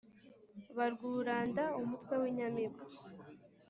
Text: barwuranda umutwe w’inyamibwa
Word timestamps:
barwuranda 0.77 1.63
umutwe 1.81 2.13
w’inyamibwa 2.21 2.83